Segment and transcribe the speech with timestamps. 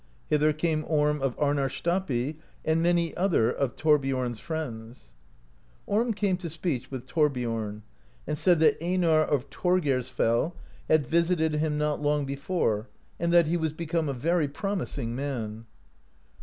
[0.29, 5.13] Hither came Orm of Amarstapi, and many other of Thorbiom's friends.
[5.85, 7.83] Orm came to speech with Thorbiorn,
[8.25, 10.53] and said that Einar of Thorgeirsfell
[10.87, 15.15] had visited him not long be fore, and that he was become a very promising
[15.15, 15.67] man.